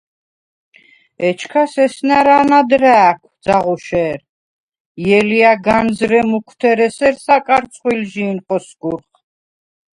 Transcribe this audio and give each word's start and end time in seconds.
ეჩქას 1.27 1.73
ესნა̈რ 1.85 2.27
ანად 2.37 2.69
რა̄̈ქვ, 2.83 3.25
ძაღუშე̄რ: 3.43 4.19
ჲელია̈ 5.03 5.53
განზრე 5.65 6.19
მუქვთერ 6.29 6.79
ესერ 6.87 7.15
საკარცხვილჟი̄ნ 7.25 8.37
ხოსგურხ. 8.45 9.07